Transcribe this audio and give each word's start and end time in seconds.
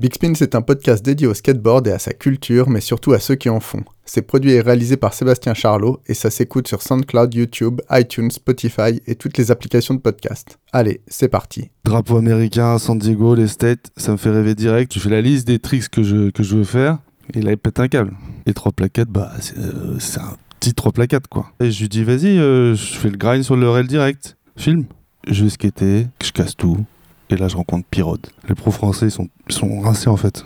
Big 0.00 0.14
Spin, 0.14 0.32
c'est 0.34 0.54
un 0.54 0.62
podcast 0.62 1.04
dédié 1.04 1.26
au 1.26 1.34
skateboard 1.34 1.86
et 1.86 1.92
à 1.92 1.98
sa 1.98 2.14
culture, 2.14 2.70
mais 2.70 2.80
surtout 2.80 3.12
à 3.12 3.18
ceux 3.18 3.34
qui 3.34 3.50
en 3.50 3.60
font. 3.60 3.84
C'est 4.06 4.22
produit 4.22 4.52
et 4.52 4.62
réalisé 4.62 4.96
par 4.96 5.12
Sébastien 5.12 5.52
Charlot 5.52 6.00
et 6.06 6.14
ça 6.14 6.30
s'écoute 6.30 6.68
sur 6.68 6.80
SoundCloud, 6.80 7.34
YouTube, 7.34 7.82
iTunes, 7.90 8.30
Spotify 8.30 9.02
et 9.06 9.14
toutes 9.14 9.36
les 9.36 9.50
applications 9.50 9.92
de 9.92 10.00
podcast. 10.00 10.58
Allez, 10.72 11.02
c'est 11.06 11.28
parti. 11.28 11.68
Drapeau 11.84 12.16
américain, 12.16 12.78
San 12.78 12.98
Diego, 12.98 13.34
les 13.34 13.46
States, 13.46 13.90
ça 13.98 14.12
me 14.12 14.16
fait 14.16 14.30
rêver 14.30 14.54
direct. 14.54 14.94
Je 14.94 15.00
fais 15.00 15.10
la 15.10 15.20
liste 15.20 15.46
des 15.46 15.58
tricks 15.58 15.90
que 15.90 16.02
je, 16.02 16.30
que 16.30 16.42
veux 16.42 16.64
faire 16.64 16.96
et 17.34 17.42
là 17.42 17.50
il 17.50 17.58
pète 17.58 17.78
un 17.78 17.88
câble. 17.88 18.14
Et 18.46 18.54
trois 18.54 18.72
plaquettes, 18.72 19.10
bah 19.10 19.30
c'est 19.40 19.58
euh, 19.58 19.98
un 20.16 20.36
petit 20.60 20.72
trois 20.72 20.92
plaquettes 20.92 21.28
quoi. 21.28 21.52
Et 21.60 21.70
je 21.70 21.78
lui 21.82 21.90
dis 21.90 22.04
vas-y, 22.04 22.38
euh, 22.38 22.74
je 22.74 22.94
fais 22.94 23.10
le 23.10 23.18
grind 23.18 23.44
sur 23.44 23.54
le 23.54 23.68
rail 23.68 23.86
direct. 23.86 24.38
Film. 24.56 24.86
Je 25.28 25.44
vais 25.44 25.50
skater, 25.50 26.06
je 26.24 26.32
casse 26.32 26.56
tout, 26.56 26.86
et 27.30 27.36
là, 27.36 27.48
je 27.48 27.56
rencontre 27.56 27.86
Pirode. 27.88 28.26
Les 28.48 28.54
pros 28.54 28.70
français, 28.70 29.06
ils 29.06 29.10
sont, 29.10 29.28
sont 29.48 29.80
rincés 29.80 30.08
en 30.08 30.16
fait. 30.16 30.44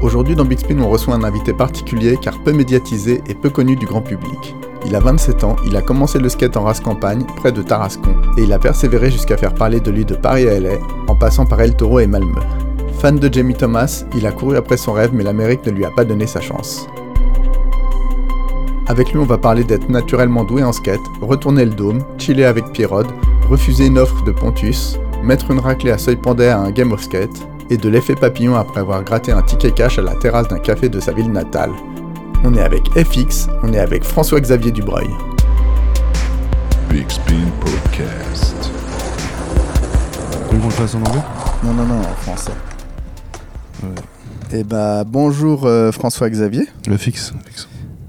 Aujourd'hui 0.00 0.34
dans 0.34 0.44
Big 0.44 0.58
Spin, 0.58 0.80
on 0.80 0.88
reçoit 0.88 1.14
un 1.14 1.22
invité 1.22 1.52
particulier 1.52 2.16
car 2.20 2.42
peu 2.42 2.52
médiatisé 2.52 3.22
et 3.28 3.34
peu 3.34 3.50
connu 3.50 3.76
du 3.76 3.86
grand 3.86 4.02
public. 4.02 4.54
Il 4.84 4.96
a 4.96 5.00
27 5.00 5.44
ans, 5.44 5.56
il 5.64 5.76
a 5.76 5.80
commencé 5.80 6.18
le 6.18 6.28
skate 6.28 6.56
en 6.56 6.64
race 6.64 6.80
campagne, 6.80 7.24
près 7.36 7.52
de 7.52 7.62
Tarascon, 7.62 8.16
et 8.36 8.42
il 8.42 8.52
a 8.52 8.58
persévéré 8.58 9.12
jusqu'à 9.12 9.36
faire 9.36 9.54
parler 9.54 9.80
de 9.80 9.90
lui 9.92 10.04
de 10.04 10.16
Paris 10.16 10.48
à 10.48 10.58
LA, 10.58 10.74
en 11.06 11.14
passant 11.14 11.46
par 11.46 11.60
El 11.60 11.76
Toro 11.76 12.00
et 12.00 12.08
Malmö. 12.08 12.40
Fan 13.02 13.18
de 13.18 13.28
Jamie 13.34 13.56
Thomas, 13.56 14.04
il 14.14 14.24
a 14.28 14.30
couru 14.30 14.56
après 14.56 14.76
son 14.76 14.92
rêve 14.92 15.10
mais 15.12 15.24
l'Amérique 15.24 15.66
ne 15.66 15.72
lui 15.72 15.84
a 15.84 15.90
pas 15.90 16.04
donné 16.04 16.28
sa 16.28 16.40
chance. 16.40 16.86
Avec 18.86 19.10
lui, 19.10 19.18
on 19.18 19.24
va 19.24 19.38
parler 19.38 19.64
d'être 19.64 19.88
naturellement 19.88 20.44
doué 20.44 20.62
en 20.62 20.70
skate, 20.70 21.00
retourner 21.20 21.64
le 21.64 21.72
dôme, 21.72 22.04
chiller 22.16 22.44
avec 22.44 22.64
Pierrot, 22.70 23.02
refuser 23.50 23.86
une 23.86 23.98
offre 23.98 24.22
de 24.22 24.30
Pontus, 24.30 25.00
mettre 25.20 25.50
une 25.50 25.58
raclée 25.58 25.90
à 25.90 25.98
seuil 25.98 26.14
pendet 26.14 26.50
à 26.50 26.60
un 26.60 26.70
game 26.70 26.92
of 26.92 27.02
skate, 27.02 27.44
et 27.70 27.76
de 27.76 27.88
l'effet 27.88 28.14
papillon 28.14 28.54
après 28.54 28.82
avoir 28.82 29.02
gratté 29.02 29.32
un 29.32 29.42
ticket 29.42 29.72
cash 29.72 29.98
à 29.98 30.02
la 30.02 30.14
terrasse 30.14 30.46
d'un 30.46 30.60
café 30.60 30.88
de 30.88 31.00
sa 31.00 31.10
ville 31.10 31.32
natale. 31.32 31.72
On 32.44 32.54
est 32.54 32.62
avec 32.62 32.88
FX, 32.90 33.48
on 33.64 33.72
est 33.72 33.80
avec 33.80 34.04
François-Xavier 34.04 34.70
Dubreuil. 34.70 35.10
Big 36.88 37.10
Spin 37.10 37.50
Podcast. 37.58 38.70
Vous 40.52 40.68
le 40.68 40.70
fasse 40.70 40.94
en 40.94 40.98
anglais? 40.98 41.22
Non, 41.64 41.72
non, 41.72 41.84
non, 41.84 41.98
en 41.98 42.22
français. 42.22 42.52
Eh 44.52 44.64
bah, 44.64 45.04
bonjour 45.04 45.64
euh, 45.64 45.92
François 45.92 46.28
Xavier. 46.28 46.66
Le 46.86 46.96
fixe. 46.96 47.32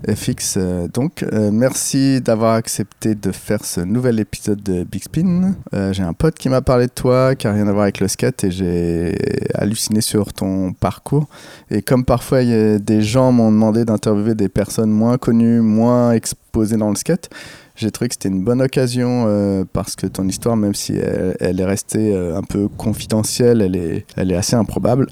FX, 0.05 0.55
euh, 0.57 0.87
donc, 0.89 1.23
euh, 1.23 1.51
merci 1.53 2.19
d'avoir 2.19 2.55
accepté 2.55 3.15
de 3.15 3.31
faire 3.31 3.63
ce 3.63 3.79
nouvel 3.79 4.19
épisode 4.19 4.61
de 4.61 4.83
Big 4.83 5.03
Spin. 5.03 5.55
j'ai 5.91 6.03
un 6.03 6.11
pote 6.11 6.35
qui 6.35 6.49
m'a 6.49 6.61
parlé 6.61 6.87
de 6.87 6.91
toi, 6.91 7.35
qui 7.35 7.47
n'a 7.47 7.53
rien 7.53 7.67
à 7.67 7.71
voir 7.71 7.83
avec 7.83 8.01
le 8.01 8.09
skate, 8.09 8.43
et 8.43 8.51
j'ai 8.51 9.17
halluciné 9.53 10.01
sur 10.01 10.33
ton 10.33 10.73
parcours. 10.73 11.27
Et 11.71 11.81
comme 11.81 12.03
parfois 12.03 12.43
des 12.43 13.01
gens 13.01 13.31
m'ont 13.31 13.51
demandé 13.51 13.85
d'interviewer 13.85 14.35
des 14.35 14.49
personnes 14.49 14.91
moins 14.91 15.17
connues, 15.17 15.61
moins 15.61 16.11
exposées 16.11 16.75
dans 16.75 16.89
le 16.89 16.97
skate, 16.97 17.29
j'ai 17.77 17.89
trouvé 17.89 18.09
que 18.09 18.15
c'était 18.15 18.29
une 18.29 18.43
bonne 18.43 18.61
occasion 18.61 19.65
parce 19.71 19.95
que 19.95 20.07
ton 20.07 20.27
histoire, 20.27 20.57
même 20.57 20.75
si 20.75 20.93
elle, 21.39 21.61
est 21.61 21.65
restée 21.65 22.13
un 22.13 22.43
peu 22.43 22.67
confidentielle, 22.67 23.61
elle 23.61 23.77
est, 23.77 24.05
elle 24.17 24.31
est 24.31 24.35
assez 24.35 24.57
improbable. 24.57 25.07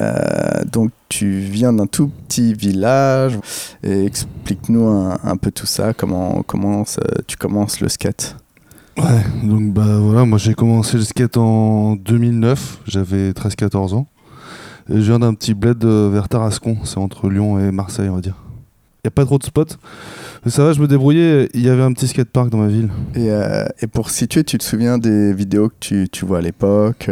Euh, 0.00 0.64
donc 0.70 0.90
tu 1.08 1.38
viens 1.38 1.72
d'un 1.72 1.86
tout 1.86 2.10
petit 2.28 2.54
village 2.54 3.38
et 3.82 4.04
explique-nous 4.04 4.86
un, 4.86 5.36
peu 5.36 5.50
tout 5.50 5.66
ça, 5.66 5.92
comment, 5.92 6.42
comment 6.46 6.84
tu 7.26 7.36
commences 7.36 7.80
le 7.80 7.88
skate? 7.88 8.36
Ouais, 8.96 9.04
donc 9.44 9.72
bah 9.72 9.98
voilà, 10.00 10.24
moi 10.24 10.38
j'ai 10.38 10.54
commencé 10.54 10.96
le 10.96 11.04
skate 11.04 11.36
en 11.36 11.96
2009, 11.96 12.80
j'avais 12.86 13.30
13-14 13.30 13.94
ans. 13.94 14.06
Et 14.90 14.94
je 14.94 15.02
viens 15.02 15.18
d'un 15.18 15.34
petit 15.34 15.54
bled 15.54 15.84
euh, 15.84 16.08
vers 16.10 16.28
Tarascon, 16.28 16.78
c'est 16.84 16.98
entre 16.98 17.28
Lyon 17.28 17.58
et 17.58 17.70
Marseille 17.70 18.08
on 18.08 18.14
va 18.16 18.20
dire. 18.20 18.36
Il 19.04 19.06
n'y 19.06 19.08
a 19.08 19.10
pas 19.12 19.24
trop 19.24 19.38
de 19.38 19.44
spots. 19.44 19.76
Mais 20.44 20.50
ça 20.50 20.64
va, 20.64 20.72
je 20.72 20.80
me 20.80 20.88
débrouillais. 20.88 21.48
Il 21.54 21.64
y 21.64 21.68
avait 21.68 21.82
un 21.82 21.92
petit 21.92 22.08
skatepark 22.08 22.50
dans 22.50 22.58
ma 22.58 22.66
ville. 22.66 22.88
Et, 23.14 23.30
euh, 23.30 23.64
et, 23.80 23.86
pour 23.86 24.10
situer, 24.10 24.42
tu 24.42 24.58
te 24.58 24.64
souviens 24.64 24.98
des 24.98 25.32
vidéos 25.32 25.68
que 25.68 25.76
tu, 25.78 26.08
tu 26.10 26.24
vois 26.24 26.38
à 26.38 26.40
l'époque 26.40 27.08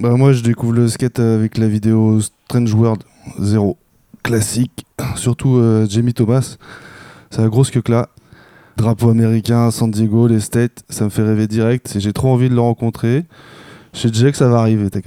bah, 0.00 0.10
Moi, 0.16 0.32
je 0.32 0.42
découvre 0.42 0.72
le 0.72 0.88
skate 0.88 1.18
avec 1.18 1.58
la 1.58 1.66
vidéo 1.66 2.20
Strange 2.20 2.72
World 2.72 3.02
0. 3.40 3.76
Classique. 4.22 4.86
Surtout 5.16 5.56
euh, 5.56 5.86
Jamie 5.88 6.14
Thomas. 6.14 6.56
C'est 7.30 7.42
la 7.42 7.48
grosse 7.48 7.70
que 7.70 7.80
là. 7.90 8.08
Drapeau 8.76 9.10
américain, 9.10 9.70
San 9.70 9.90
Diego, 9.90 10.28
les 10.28 10.40
States. 10.40 10.84
Ça 10.88 11.04
me 11.04 11.10
fait 11.10 11.22
rêver 11.22 11.46
direct. 11.46 11.96
J'ai 11.98 12.12
trop 12.12 12.28
envie 12.28 12.48
de 12.48 12.54
le 12.54 12.60
rencontrer. 12.60 13.24
Déjà 13.92 14.30
que 14.30 14.36
ça 14.36 14.48
va 14.48 14.60
arriver, 14.60 14.88
t'as 14.90 15.00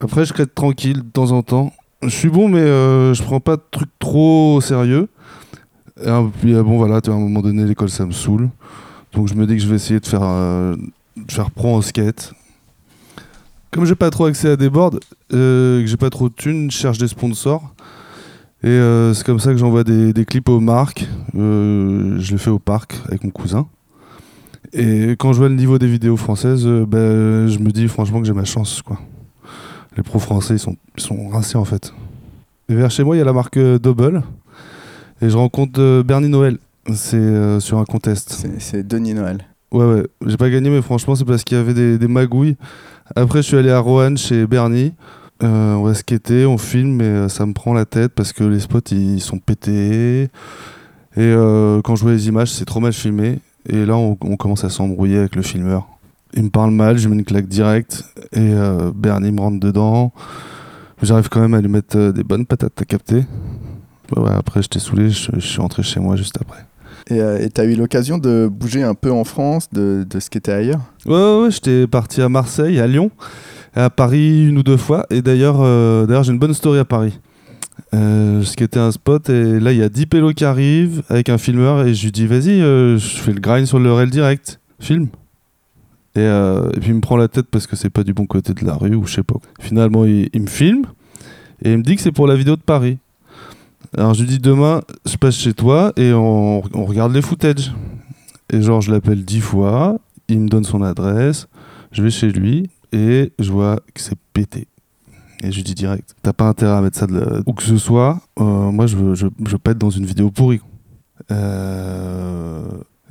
Après, 0.00 0.24
je 0.24 0.32
skate 0.32 0.54
tranquille 0.54 0.98
de 0.98 1.10
temps 1.10 1.32
en 1.32 1.42
temps. 1.42 1.72
Je 2.02 2.08
suis 2.08 2.28
bon, 2.28 2.48
mais 2.48 2.60
euh, 2.60 3.14
je 3.14 3.22
prends 3.22 3.40
pas 3.40 3.56
de 3.56 3.62
trucs 3.70 3.98
trop 3.98 4.60
sérieux. 4.60 5.08
Et 6.04 6.10
puis, 6.40 6.54
euh, 6.54 6.62
bon, 6.62 6.76
voilà, 6.76 7.00
à 7.04 7.10
un 7.10 7.18
moment 7.18 7.40
donné, 7.42 7.64
l'école, 7.64 7.90
ça 7.90 8.06
me 8.06 8.12
saoule. 8.12 8.50
Donc, 9.14 9.28
je 9.28 9.34
me 9.34 9.46
dis 9.46 9.56
que 9.56 9.62
je 9.62 9.68
vais 9.68 9.76
essayer 9.76 9.98
de 9.98 10.06
faire, 10.06 10.20
de 10.20 11.32
faire 11.32 11.50
pro 11.50 11.76
en 11.76 11.82
skate 11.82 12.34
comme 13.72 13.86
j'ai 13.86 13.94
pas 13.94 14.10
trop 14.10 14.26
accès 14.26 14.50
à 14.50 14.56
des 14.56 14.70
boards, 14.70 15.00
euh, 15.32 15.80
que 15.80 15.86
j'ai 15.86 15.96
pas 15.96 16.10
trop 16.10 16.28
de 16.28 16.34
thunes, 16.34 16.70
je 16.70 16.76
cherche 16.76 16.98
des 16.98 17.08
sponsors. 17.08 17.74
Et 18.62 18.68
euh, 18.68 19.12
c'est 19.12 19.24
comme 19.24 19.40
ça 19.40 19.50
que 19.50 19.56
j'envoie 19.56 19.82
des, 19.82 20.24
clips 20.24 20.48
aux 20.48 20.60
marques. 20.60 21.08
Euh, 21.34 22.16
je 22.20 22.32
les 22.32 22.38
fais 22.38 22.50
au 22.50 22.60
parc 22.60 22.94
avec 23.08 23.24
mon 23.24 23.30
cousin. 23.30 23.66
Et 24.74 25.12
quand 25.18 25.32
je 25.32 25.38
vois 25.38 25.48
le 25.48 25.56
niveau 25.56 25.78
des 25.78 25.88
vidéos 25.88 26.16
françaises, 26.16 26.64
ben, 26.64 27.48
je 27.48 27.58
me 27.58 27.70
dis 27.70 27.88
franchement 27.88 28.20
que 28.20 28.26
j'ai 28.26 28.32
ma 28.32 28.44
chance. 28.44 28.82
Quoi. 28.82 29.00
Les 29.96 30.02
pros 30.02 30.18
français, 30.18 30.54
ils 30.54 30.60
sont, 30.60 30.76
sont 30.96 31.28
rincés 31.30 31.58
en 31.58 31.64
fait. 31.64 31.92
Et 32.68 32.74
vers 32.74 32.90
chez 32.90 33.04
moi, 33.04 33.16
il 33.16 33.18
y 33.18 33.22
a 33.22 33.24
la 33.24 33.32
marque 33.32 33.58
Double. 33.58 34.22
Et 35.20 35.30
je 35.30 35.36
rencontre 35.36 36.02
Bernie 36.02 36.28
Noël. 36.28 36.58
C'est 36.94 37.60
sur 37.60 37.78
un 37.78 37.84
contest. 37.84 38.46
C'est 38.58 38.86
Denis 38.86 39.14
Noël. 39.14 39.46
Ouais, 39.72 39.86
ouais. 39.86 40.06
J'ai 40.26 40.36
pas 40.36 40.50
gagné, 40.50 40.68
mais 40.68 40.82
franchement, 40.82 41.14
c'est 41.14 41.24
parce 41.24 41.42
qu'il 41.44 41.56
y 41.56 41.60
avait 41.60 41.74
des, 41.74 41.98
des 41.98 42.08
magouilles. 42.08 42.56
Après, 43.14 43.42
je 43.42 43.48
suis 43.48 43.56
allé 43.56 43.70
à 43.70 43.78
Roanne 43.78 44.16
chez 44.16 44.46
Bernie. 44.46 44.94
Euh, 45.42 45.74
on 45.74 45.82
va 45.82 45.94
skater, 45.94 46.46
on 46.46 46.56
filme, 46.56 46.96
mais 46.96 47.04
euh, 47.04 47.28
ça 47.28 47.44
me 47.46 47.52
prend 47.52 47.74
la 47.74 47.84
tête 47.84 48.12
parce 48.14 48.32
que 48.32 48.44
les 48.44 48.60
spots 48.60 48.80
ils 48.92 49.20
sont 49.20 49.38
pétés. 49.38 50.22
Et 50.24 50.28
euh, 51.18 51.82
quand 51.82 51.96
je 51.96 52.02
vois 52.02 52.12
les 52.12 52.28
images, 52.28 52.52
c'est 52.52 52.64
trop 52.64 52.80
mal 52.80 52.92
filmé. 52.92 53.40
Et 53.68 53.84
là, 53.84 53.96
on, 53.96 54.14
commence 54.14 54.64
à 54.64 54.70
s'embrouiller 54.70 55.18
avec 55.18 55.36
le 55.36 55.42
filmeur. 55.42 55.86
Il 56.34 56.44
me 56.44 56.50
parle 56.50 56.70
mal, 56.70 56.96
je 56.96 57.08
mets 57.08 57.16
une 57.16 57.24
claque 57.24 57.48
directe. 57.48 58.04
Et 58.32 58.50
Bernie 58.94 59.30
me 59.30 59.40
rentre 59.40 59.60
dedans. 59.60 60.12
J'arrive 61.00 61.28
quand 61.28 61.40
même 61.40 61.54
à 61.54 61.60
lui 61.60 61.68
mettre 61.68 62.10
des 62.10 62.24
bonnes 62.24 62.46
patates 62.46 62.80
à 62.80 62.84
capter. 62.84 63.24
après, 64.16 64.62
j'étais 64.62 64.80
saoulé, 64.80 65.10
je, 65.10 65.38
suis 65.38 65.60
rentré 65.60 65.84
chez 65.84 66.00
moi 66.00 66.16
juste 66.16 66.38
après. 66.40 66.64
Et 67.10 67.48
tu 67.54 67.60
as 67.60 67.64
eu 67.64 67.74
l'occasion 67.74 68.18
de 68.18 68.48
bouger 68.50 68.82
un 68.82 68.94
peu 68.94 69.10
en 69.10 69.24
France, 69.24 69.68
de, 69.72 70.06
de 70.08 70.20
skater 70.20 70.52
ailleurs? 70.52 70.80
Ouais, 71.06 71.42
ouais, 71.42 71.50
j'étais 71.50 71.86
parti 71.86 72.22
à 72.22 72.28
Marseille, 72.28 72.78
à 72.80 72.86
Lyon, 72.86 73.10
à 73.74 73.90
Paris 73.90 74.48
une 74.48 74.58
ou 74.58 74.62
deux 74.62 74.76
fois. 74.76 75.06
Et 75.10 75.22
d'ailleurs, 75.22 75.60
euh, 75.60 76.22
j'ai 76.22 76.32
une 76.32 76.38
bonne 76.38 76.54
story 76.54 76.78
à 76.78 76.84
Paris. 76.84 77.18
Euh, 77.94 78.42
skatais 78.42 78.78
un 78.78 78.92
spot 78.92 79.28
et 79.30 79.60
là, 79.60 79.72
il 79.72 79.78
y 79.78 79.82
a 79.82 79.88
10 79.88 80.06
pélos 80.06 80.32
qui 80.32 80.44
arrivent 80.44 81.02
avec 81.08 81.28
un 81.28 81.38
filmeur 81.38 81.86
et 81.86 81.94
je 81.94 82.04
lui 82.04 82.12
dis, 82.12 82.26
vas-y, 82.26 82.60
euh, 82.60 82.98
je 82.98 83.18
fais 83.18 83.32
le 83.32 83.40
grind 83.40 83.66
sur 83.66 83.78
le 83.78 83.92
rail 83.92 84.10
direct. 84.10 84.60
Film. 84.78 85.08
Et, 86.14 86.28
puis 86.80 86.90
il 86.90 86.94
me 86.94 87.00
prend 87.00 87.16
la 87.16 87.28
tête 87.28 87.46
parce 87.50 87.66
que 87.66 87.74
c'est 87.74 87.88
pas 87.88 88.04
du 88.04 88.12
bon 88.12 88.26
côté 88.26 88.52
de 88.52 88.64
la 88.66 88.74
rue 88.74 88.94
ou 88.94 89.06
je 89.06 89.14
sais 89.14 89.22
pas. 89.22 89.36
Finalement, 89.60 90.04
il 90.04 90.28
me 90.34 90.46
filme 90.46 90.84
et 91.62 91.72
il 91.72 91.78
me 91.78 91.82
dit 91.82 91.96
que 91.96 92.02
c'est 92.02 92.12
pour 92.12 92.26
la 92.26 92.34
vidéo 92.34 92.56
de 92.56 92.62
Paris. 92.62 92.98
Alors 93.96 94.14
je 94.14 94.22
lui 94.22 94.28
dis 94.28 94.38
demain, 94.38 94.80
je 95.04 95.16
passe 95.16 95.36
chez 95.36 95.52
toi 95.52 95.92
et 95.96 96.14
on, 96.14 96.62
regarde 96.62 97.12
les 97.12 97.20
footages. 97.20 97.72
Et 98.50 98.62
genre, 98.62 98.80
je 98.80 98.90
l'appelle 98.90 99.24
dix 99.24 99.40
fois, 99.40 99.98
il 100.28 100.40
me 100.40 100.48
donne 100.48 100.64
son 100.64 100.82
adresse, 100.82 101.46
je 101.90 102.02
vais 102.02 102.10
chez 102.10 102.30
lui 102.30 102.70
et 102.92 103.32
je 103.38 103.52
vois 103.52 103.76
que 103.94 104.00
c'est 104.00 104.18
pété. 104.32 104.66
Et 105.42 105.50
je 105.50 105.56
lui 105.56 105.62
dis 105.62 105.74
direct, 105.74 106.14
t'as 106.22 106.32
pas 106.32 106.46
intérêt 106.46 106.72
à 106.72 106.80
mettre 106.80 106.98
ça 106.98 107.06
de 107.06 107.42
où 107.46 107.52
que 107.52 107.62
ce 107.62 107.76
soit, 107.76 108.20
euh, 108.40 108.70
moi 108.70 108.86
je 108.86 108.96
veux, 108.96 109.74
dans 109.74 109.90
une 109.90 110.06
vidéo 110.06 110.30
pourrie. 110.30 110.60
Euh, 111.30 112.64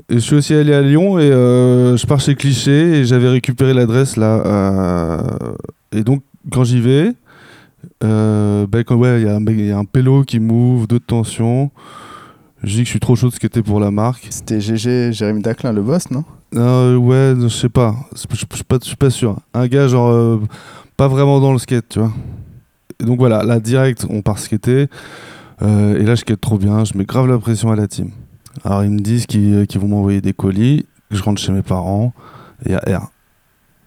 et 0.09 0.15
je 0.15 0.19
suis 0.19 0.35
aussi 0.35 0.53
allé 0.55 0.73
à 0.73 0.81
Lyon 0.81 1.19
et 1.19 1.31
euh, 1.31 1.95
je 1.95 2.07
pars 2.07 2.19
chez 2.19 2.33
Cliché 2.35 2.99
et 2.99 3.05
j'avais 3.05 3.29
récupéré 3.29 3.73
l'adresse 3.73 4.17
là. 4.17 5.21
et 5.91 6.03
donc 6.03 6.23
quand 6.51 6.63
j'y 6.63 6.81
vais, 6.81 7.13
euh, 8.03 8.67
ben, 8.67 8.83
ouais, 8.89 9.21
il 9.21 9.65
y, 9.65 9.71
a 9.71 9.77
un 9.77 9.85
pélo 9.85 10.23
qui 10.23 10.39
m'ouvre, 10.39 10.87
de 10.87 10.97
tension. 10.97 11.71
Je 12.63 12.75
dis 12.75 12.77
que 12.79 12.85
je 12.85 12.91
suis 12.91 12.99
trop 12.99 13.15
chaud 13.15 13.29
de 13.29 13.33
skater 13.33 13.61
pour 13.61 13.79
la 13.79 13.91
marque. 13.91 14.27
C'était 14.29 14.59
GG, 14.59 15.13
Jérémy 15.13 15.41
Daclin, 15.41 15.73
le 15.73 15.81
boss, 15.81 16.09
non? 16.11 16.23
Euh, 16.55 16.95
Ouais, 16.95 17.33
je 17.39 17.47
sais 17.47 17.69
pas. 17.69 17.95
Je 18.13 18.35
suis 18.35 18.63
pas, 18.63 18.77
pas 18.99 19.09
sûr. 19.09 19.37
Un 19.53 19.67
gars, 19.67 19.87
genre, 19.87 20.11
euh, 20.11 20.39
pas 20.97 21.07
vraiment 21.07 21.39
dans 21.39 21.53
le 21.53 21.59
skate, 21.59 21.89
tu 21.89 21.99
vois. 21.99 22.11
Et 22.99 23.05
donc 23.05 23.17
voilà, 23.17 23.43
là 23.43 23.59
direct, 23.59 24.05
on 24.09 24.21
part 24.21 24.37
skater. 24.37 24.87
Euh, 25.61 25.99
et 25.99 26.03
là, 26.03 26.15
je 26.15 26.21
skate 26.21 26.41
trop 26.41 26.57
bien, 26.57 26.85
je 26.85 26.97
mets 26.97 27.05
grave 27.05 27.27
la 27.27 27.37
pression 27.37 27.71
à 27.71 27.75
la 27.75 27.87
team. 27.87 28.11
Alors 28.63 28.83
ils 28.83 28.91
me 28.91 28.99
disent 28.99 29.25
qu'ils 29.25 29.65
qu'ils 29.67 29.79
vont 29.79 29.87
m'envoyer 29.87 30.21
des 30.21 30.33
colis, 30.33 30.85
que 31.09 31.15
je 31.15 31.23
rentre 31.23 31.41
chez 31.41 31.51
mes 31.51 31.61
parents, 31.61 32.13
et 32.65 32.69
il 32.69 32.71
y 32.71 32.75
a 32.75 32.99
R. 32.99 33.11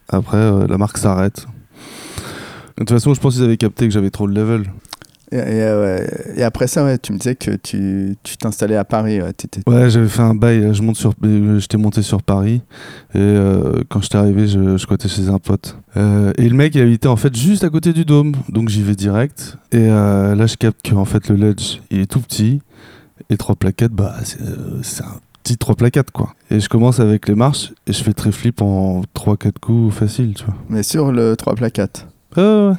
Après, 0.08 0.36
euh, 0.36 0.66
la 0.66 0.78
marque 0.78 0.98
s'arrête. 0.98 1.46
De 2.76 2.80
toute 2.84 2.90
façon, 2.90 3.14
je 3.14 3.20
pense 3.20 3.34
qu'ils 3.34 3.44
avaient 3.44 3.56
capté 3.56 3.86
que 3.86 3.92
j'avais 3.92 4.10
trop 4.10 4.28
de 4.28 4.34
level. 4.34 4.64
Et, 5.32 5.36
et, 5.36 5.40
euh. 5.62 6.06
Et 6.36 6.42
après 6.42 6.66
ça, 6.66 6.84
ouais, 6.84 6.98
tu 6.98 7.12
me 7.12 7.18
disais 7.18 7.34
que 7.34 7.52
tu 7.56 8.16
tu 8.22 8.36
t'installais 8.36 8.76
à 8.76 8.84
Paris. 8.84 9.20
Ouais, 9.66 9.90
j'avais 9.90 10.08
fait 10.08 10.22
un 10.22 10.34
bail, 10.34 10.74
je 10.74 10.82
monte 10.82 10.96
sur, 10.96 11.14
euh, 11.24 11.58
j'étais 11.58 11.76
monté 11.76 12.02
sur 12.02 12.22
Paris 12.22 12.62
et 13.14 13.18
euh, 13.18 13.82
quand 13.88 14.02
j'étais 14.02 14.16
arrivé, 14.16 14.46
je, 14.46 14.72
je 14.72 14.76
squattais 14.76 15.08
chez 15.08 15.28
un 15.28 15.38
pote. 15.38 15.76
Euh, 15.96 16.32
et 16.36 16.48
le 16.48 16.54
mec, 16.54 16.74
il 16.74 16.82
habitait 16.82 17.08
en 17.08 17.16
fait 17.16 17.34
juste 17.36 17.64
à 17.64 17.70
côté 17.70 17.92
du 17.92 18.04
dôme, 18.04 18.34
donc 18.48 18.68
j'y 18.68 18.82
vais 18.82 18.94
direct. 18.94 19.56
Et 19.72 19.86
là, 19.86 20.46
je 20.46 20.56
capte 20.56 20.82
que 20.82 20.94
en 20.94 21.04
fait 21.04 21.28
le 21.28 21.36
ledge, 21.36 21.80
il 21.90 22.00
est 22.00 22.10
tout 22.10 22.20
petit 22.20 22.60
et 23.30 23.36
trois 23.36 23.54
plaquettes, 23.54 23.92
bah 23.92 24.14
c'est 24.82 25.02
un 25.02 25.16
petit 25.42 25.56
trois 25.56 25.74
plaquettes 25.74 26.10
quoi. 26.10 26.34
Et 26.50 26.60
je 26.60 26.68
commence 26.68 27.00
avec 27.00 27.28
les 27.28 27.34
marches 27.34 27.72
et 27.86 27.92
je 27.92 28.02
fais 28.02 28.12
très 28.12 28.32
flip 28.32 28.60
en 28.60 29.02
3-4 29.16 29.52
coups 29.60 29.94
facile, 29.94 30.34
tu 30.34 30.44
vois. 30.44 30.54
Mais 30.68 30.82
sur 30.82 31.12
le 31.12 31.36
3 31.36 31.54
4 31.70 32.06
Ah 32.36 32.68
ouais. 32.68 32.74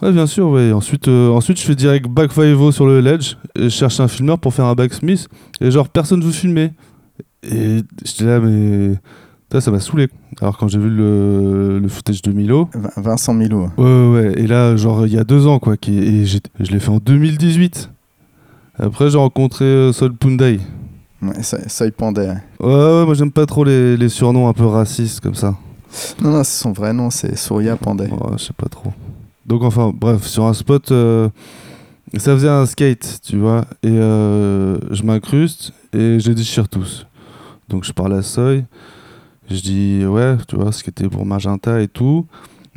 Ouais, 0.00 0.12
bien 0.12 0.26
sûr, 0.26 0.48
ouais. 0.50 0.70
Ensuite, 0.72 1.08
euh, 1.08 1.30
ensuite, 1.30 1.58
je 1.58 1.64
fais 1.66 1.74
direct 1.74 2.06
back 2.08 2.32
5 2.32 2.72
sur 2.72 2.86
le 2.86 3.00
ledge. 3.00 3.34
Et 3.56 3.64
je 3.64 3.68
cherche 3.68 3.98
un 4.00 4.06
filmeur 4.08 4.38
pour 4.38 4.54
faire 4.54 4.66
un 4.66 4.74
backsmith. 4.74 5.28
Et 5.60 5.70
genre, 5.70 5.88
personne 5.88 6.22
veut 6.22 6.30
filmer. 6.30 6.72
Et 7.42 7.82
j'étais 8.04 8.24
là, 8.24 8.40
mais. 8.40 8.94
Ça, 9.50 9.60
ça 9.62 9.70
m'a 9.70 9.80
saoulé. 9.80 10.08
Alors, 10.40 10.58
quand 10.58 10.68
j'ai 10.68 10.78
vu 10.78 10.90
le, 10.90 11.78
le 11.78 11.88
footage 11.88 12.20
de 12.22 12.30
Milo. 12.32 12.68
Vincent 12.96 13.32
Milou. 13.32 13.70
Ouais, 13.78 13.84
ouais, 13.84 14.10
ouais. 14.12 14.32
Et 14.36 14.46
là, 14.46 14.76
genre, 14.76 15.06
il 15.06 15.14
y 15.14 15.18
a 15.18 15.24
deux 15.24 15.46
ans, 15.46 15.58
quoi. 15.58 15.76
Qui, 15.76 15.98
et 15.98 16.26
je 16.26 16.38
l'ai 16.70 16.78
fait 16.80 16.90
en 16.90 16.98
2018. 16.98 17.90
Après, 18.78 19.10
j'ai 19.10 19.18
rencontré 19.18 19.64
euh, 19.64 19.92
Sol 19.92 20.12
Pundai. 20.12 20.60
Ouais, 21.22 21.42
ça, 21.42 21.58
ça 21.68 21.86
y 21.86 21.90
pendait. 21.90 22.28
ouais. 22.28 22.36
Ouais, 22.60 22.68
ouais, 23.00 23.04
moi, 23.06 23.14
j'aime 23.14 23.32
pas 23.32 23.46
trop 23.46 23.64
les, 23.64 23.96
les 23.96 24.08
surnoms 24.10 24.48
un 24.48 24.52
peu 24.52 24.66
racistes 24.66 25.20
comme 25.20 25.34
ça. 25.34 25.56
Non, 26.20 26.30
non, 26.30 26.44
c'est 26.44 26.60
son 26.62 26.72
vrai 26.72 26.92
nom, 26.92 27.10
c'est 27.10 27.36
Souria 27.36 27.76
Pandey. 27.76 28.08
Ouais, 28.10 28.32
je 28.36 28.44
sais 28.44 28.52
pas 28.52 28.68
trop. 28.68 28.92
Donc 29.46 29.62
enfin, 29.62 29.92
bref, 29.94 30.26
sur 30.26 30.44
un 30.44 30.52
spot, 30.52 30.92
euh, 30.92 31.28
ça 32.16 32.34
faisait 32.34 32.48
un 32.48 32.66
skate, 32.66 33.20
tu 33.24 33.38
vois, 33.38 33.64
et 33.82 33.88
euh, 33.88 34.78
je 34.90 35.02
m'incruste 35.02 35.72
et 35.92 36.20
je 36.20 36.32
déchire 36.32 36.68
tous. 36.68 37.06
Donc 37.68 37.84
je 37.84 37.92
parle 37.92 38.14
à 38.14 38.22
Soy, 38.22 38.64
je 39.50 39.60
dis 39.60 40.04
ouais, 40.06 40.36
tu 40.46 40.56
vois, 40.56 40.72
ce 40.72 40.82
qui 40.82 40.90
était 40.90 41.08
pour 41.08 41.24
Magenta 41.24 41.80
et 41.80 41.88
tout. 41.88 42.26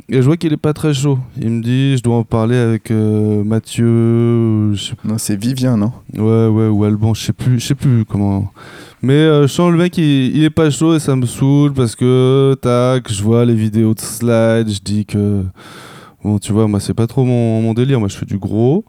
Et 0.08 0.16
je 0.16 0.22
vois 0.22 0.36
qu'il 0.36 0.52
est 0.52 0.58
pas 0.58 0.72
très 0.72 0.92
chaud. 0.92 1.18
Il 1.40 1.50
me 1.50 1.62
dit, 1.62 1.96
je 1.96 2.02
dois 2.02 2.16
en 2.16 2.24
parler 2.24 2.56
avec 2.56 2.90
euh, 2.90 3.44
Mathieu, 3.44 4.74
je 4.74 4.82
sais 4.82 4.94
Non, 5.04 5.16
c'est 5.16 5.36
Vivien, 5.36 5.76
non? 5.76 5.92
Ouais, 6.14 6.48
ouais, 6.48 6.68
ou 6.68 6.84
Alban, 6.84 7.14
je 7.14 7.24
sais 7.24 7.32
plus, 7.32 7.60
je 7.60 7.68
sais 7.68 7.74
plus 7.74 8.04
comment. 8.04 8.52
Mais 9.00 9.14
euh, 9.14 9.42
je 9.42 9.52
sens 9.52 9.70
le 9.70 9.78
mec, 9.78 9.96
il, 9.98 10.36
il 10.36 10.44
est 10.44 10.50
pas 10.50 10.70
chaud 10.70 10.94
et 10.94 10.98
ça 11.00 11.16
me 11.16 11.24
saoule 11.24 11.72
parce 11.72 11.96
que, 11.96 12.56
tac, 12.60 13.10
je 13.12 13.22
vois 13.22 13.44
les 13.44 13.54
vidéos 13.54 13.94
de 13.94 14.00
slide, 14.00 14.68
je 14.68 14.80
dis 14.84 15.06
que, 15.06 15.44
bon, 16.22 16.38
tu 16.38 16.52
vois, 16.52 16.68
moi, 16.68 16.80
c'est 16.80 16.94
pas 16.94 17.06
trop 17.06 17.24
mon, 17.24 17.62
mon 17.62 17.72
délire. 17.72 17.98
Moi, 18.00 18.08
je 18.08 18.16
fais 18.16 18.26
du 18.26 18.38
gros 18.38 18.84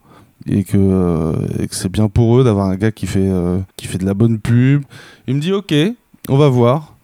et 0.48 0.64
que, 0.64 0.78
euh, 0.78 1.34
et 1.60 1.68
que 1.68 1.76
c'est 1.76 1.90
bien 1.90 2.10
pour 2.10 2.40
eux 2.40 2.44
d'avoir 2.44 2.68
un 2.68 2.76
gars 2.76 2.92
qui 2.92 3.06
fait, 3.06 3.30
qui 3.78 3.88
fait 3.88 4.00
de 4.00 4.06
la 4.06 4.14
bonne 4.14 4.40
pub. 4.40 4.84
Il 5.28 5.36
me 5.36 5.40
dit, 5.40 5.54
ok, 5.54 5.74
on 6.28 6.38
va 6.38 6.50
voir. 6.50 6.96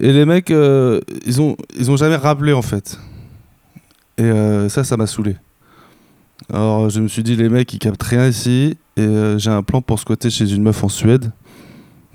Et 0.00 0.12
les 0.12 0.24
mecs, 0.24 0.50
ils, 0.50 1.40
ont, 1.40 1.56
ils 1.78 1.90
ont 1.90 1.96
jamais 1.96 2.16
rappelé 2.16 2.52
en 2.52 2.62
fait. 2.62 2.98
Et 4.18 4.22
euh, 4.22 4.68
ça, 4.68 4.84
ça 4.84 4.96
m'a 4.96 5.06
saoulé. 5.06 5.36
Alors 6.52 6.90
je 6.90 7.00
me 7.00 7.08
suis 7.08 7.22
dit, 7.22 7.36
les 7.36 7.48
mecs, 7.48 7.72
ils 7.72 7.78
captent 7.78 8.02
rien 8.02 8.26
ici. 8.28 8.76
Et 8.96 9.00
euh, 9.02 9.38
j'ai 9.38 9.50
un 9.50 9.62
plan 9.62 9.82
pour 9.82 9.98
squatter 9.98 10.30
chez 10.30 10.52
une 10.54 10.62
meuf 10.62 10.82
en 10.84 10.88
Suède. 10.88 11.32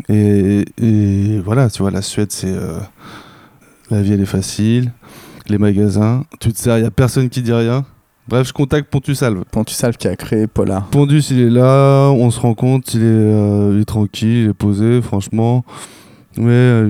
Et, 0.09 0.65
et 0.81 1.39
voilà, 1.39 1.69
tu 1.69 1.81
vois, 1.81 1.91
la 1.91 2.01
Suède, 2.01 2.31
c'est. 2.31 2.47
euh, 2.51 2.79
la 3.91 4.01
vie, 4.01 4.13
elle 4.13 4.21
est 4.21 4.25
facile. 4.25 4.91
Les 5.47 5.57
magasins, 5.57 6.23
tu 6.39 6.51
te 6.53 6.57
sers, 6.57 6.77
il 6.77 6.81
n'y 6.81 6.87
a 6.87 6.91
personne 6.91 7.29
qui 7.29 7.41
dit 7.41 7.51
rien. 7.53 7.85
Bref, 8.27 8.47
je 8.47 8.53
contacte 8.53 8.89
Pontusalve. 8.89 9.43
Pontusalve 9.51 9.97
qui 9.97 10.07
a 10.07 10.15
créé 10.15 10.47
Polar. 10.47 10.87
Pondus, 10.87 11.23
il 11.31 11.39
est 11.39 11.49
là, 11.49 12.09
on 12.11 12.31
se 12.31 12.39
rend 12.39 12.53
compte, 12.53 12.93
il 12.93 13.01
est, 13.01 13.05
euh, 13.05 13.73
il 13.75 13.81
est 13.81 13.85
tranquille, 13.85 14.43
il 14.45 14.49
est 14.51 14.53
posé, 14.53 15.01
franchement. 15.01 15.65
Mais 16.37 16.83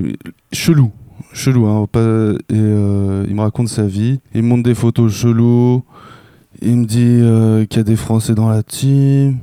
chelou, 0.52 0.92
chelou, 1.32 1.66
hein, 1.66 1.86
pas, 1.90 2.00
et 2.00 2.34
euh, 2.52 3.24
il 3.28 3.34
me 3.34 3.40
raconte 3.40 3.68
sa 3.68 3.84
vie, 3.84 4.20
il 4.34 4.42
me 4.42 4.48
montre 4.48 4.62
des 4.62 4.74
photos 4.74 5.12
cheloues, 5.12 5.82
il 6.60 6.76
me 6.76 6.84
dit 6.84 7.00
euh, 7.00 7.64
qu'il 7.66 7.78
y 7.78 7.80
a 7.80 7.84
des 7.84 7.96
Français 7.96 8.34
dans 8.34 8.48
la 8.48 8.62
team, 8.62 9.38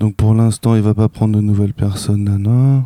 donc 0.00 0.14
pour 0.14 0.34
l'instant 0.34 0.74
il 0.74 0.82
va 0.82 0.94
pas 0.94 1.08
prendre 1.08 1.36
de 1.36 1.40
nouvelles 1.40 1.74
personnes, 1.74 2.24
nana. 2.24 2.84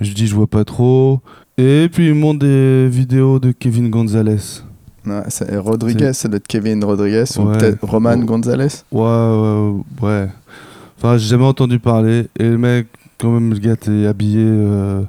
Je 0.00 0.12
dis 0.12 0.26
je 0.26 0.34
vois 0.34 0.46
pas 0.46 0.64
trop. 0.64 1.20
Et 1.56 1.88
puis 1.92 2.08
il 2.08 2.14
me 2.14 2.20
montre 2.20 2.40
des 2.40 2.88
vidéos 2.88 3.38
de 3.38 3.52
Kevin 3.52 3.88
Gonzalez. 3.90 4.62
Ouais, 5.06 5.22
c'est 5.28 5.56
Rodriguez, 5.56 6.12
c'est 6.14 6.28
notre 6.28 6.46
Kevin 6.46 6.82
Rodriguez 6.84 7.24
ou 7.38 7.44
peut-être 7.44 7.84
Roman 7.86 8.16
Oh. 8.20 8.24
Gonzalez. 8.24 8.68
Ouais, 8.90 9.02
ouais, 9.02 9.74
ouais. 10.02 10.28
Enfin, 10.98 11.16
j'ai 11.18 11.28
jamais 11.28 11.44
entendu 11.44 11.78
parler. 11.78 12.26
Et 12.38 12.48
le 12.48 12.58
mec, 12.58 12.86
quand 13.18 13.30
même, 13.30 13.52
le 13.52 13.58
gars 13.58 13.74
était 13.74 14.06
habillé 14.06 14.42
euh, 14.42 15.02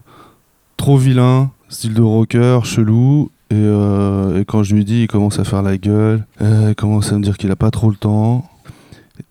trop 0.77 0.97
vilain, 0.97 1.49
style 1.69 1.93
de 1.93 2.01
rocker, 2.01 2.59
chelou. 2.63 3.31
Et, 3.51 3.55
euh, 3.55 4.41
et 4.41 4.45
quand 4.45 4.63
je 4.63 4.75
lui 4.75 4.85
dis, 4.85 5.03
il 5.03 5.07
commence 5.07 5.39
à 5.39 5.43
faire 5.43 5.61
la 5.61 5.77
gueule. 5.77 6.25
Euh, 6.41 6.69
il 6.69 6.75
commence 6.75 7.11
à 7.11 7.17
me 7.17 7.23
dire 7.23 7.37
qu'il 7.37 7.51
a 7.51 7.55
pas 7.55 7.71
trop 7.71 7.89
le 7.89 7.95
temps. 7.95 8.49